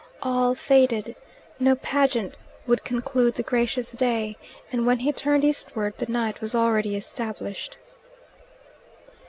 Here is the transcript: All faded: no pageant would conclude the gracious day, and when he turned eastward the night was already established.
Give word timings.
All 0.23 0.55
faded: 0.55 1.15
no 1.59 1.75
pageant 1.75 2.35
would 2.65 2.83
conclude 2.83 3.35
the 3.35 3.43
gracious 3.43 3.91
day, 3.91 4.35
and 4.71 4.87
when 4.87 4.97
he 4.97 5.11
turned 5.11 5.43
eastward 5.43 5.93
the 5.99 6.11
night 6.11 6.41
was 6.41 6.55
already 6.55 6.95
established. 6.95 7.77